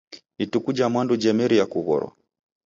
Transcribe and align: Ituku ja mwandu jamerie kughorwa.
Ituku 0.43 0.69
ja 0.77 0.87
mwandu 0.93 1.13
jamerie 1.21 1.63
kughorwa. 1.71 2.11